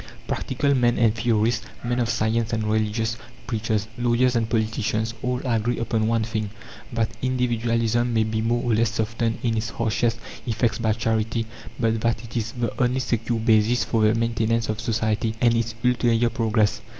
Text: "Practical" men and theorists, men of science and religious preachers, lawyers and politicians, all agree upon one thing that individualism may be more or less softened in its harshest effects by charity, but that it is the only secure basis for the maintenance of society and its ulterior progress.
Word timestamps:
"Practical" 0.27 0.73
men 0.73 0.97
and 0.97 1.13
theorists, 1.13 1.63
men 1.83 1.99
of 1.99 2.09
science 2.09 2.51
and 2.53 2.63
religious 2.63 3.17
preachers, 3.45 3.87
lawyers 3.99 4.35
and 4.35 4.49
politicians, 4.49 5.13
all 5.21 5.39
agree 5.45 5.77
upon 5.77 6.07
one 6.07 6.23
thing 6.23 6.49
that 6.91 7.15
individualism 7.21 8.11
may 8.11 8.23
be 8.23 8.41
more 8.41 8.63
or 8.63 8.73
less 8.73 8.89
softened 8.93 9.37
in 9.43 9.55
its 9.55 9.69
harshest 9.69 10.17
effects 10.47 10.79
by 10.79 10.91
charity, 10.91 11.45
but 11.79 12.01
that 12.01 12.23
it 12.23 12.35
is 12.35 12.51
the 12.53 12.73
only 12.81 12.99
secure 12.99 13.37
basis 13.39 13.83
for 13.83 14.01
the 14.01 14.15
maintenance 14.15 14.69
of 14.69 14.81
society 14.81 15.35
and 15.39 15.53
its 15.55 15.75
ulterior 15.83 16.31
progress. 16.31 16.81